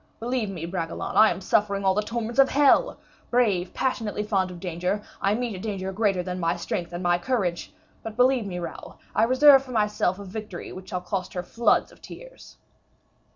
[0.19, 2.97] Believe me, Bragelonne, I am suffering all the torments of hell;
[3.29, 7.19] brave, passionately fond of danger, I meet a danger greater than my strength and my
[7.19, 7.71] courage.
[8.01, 11.91] But, believe me, Raoul, I reserve for myself a victory which shall cost her floods
[11.91, 12.57] of tears."